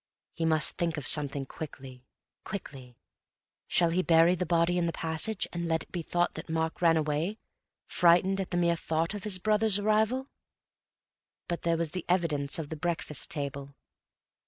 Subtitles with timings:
[0.33, 2.07] He must think of something quickly,
[2.43, 2.97] quickly.
[3.67, 6.81] Shall he bury the body in the passage and let it be thought that Mark
[6.81, 7.37] ran away,
[7.85, 10.25] frightened at the mere thought of his brother's arrival?
[11.47, 13.75] But there was the evidence of the breakfast table.